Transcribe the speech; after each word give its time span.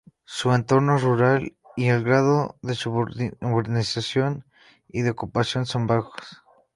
Su 0.25 0.51
entorno 0.51 0.95
es 0.95 1.03
rural, 1.03 1.55
y 1.77 1.89
el 1.89 2.03
grado 2.03 2.57
de 2.63 2.71
urbanización 3.41 4.45
y 4.87 5.03
de 5.03 5.11
ocupación 5.11 5.67
son 5.67 5.85
bajos. 5.85 6.41